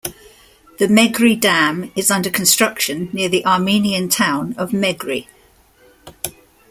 [0.79, 5.27] The Meghri Dam is under construction near the Armenian town of Meghri.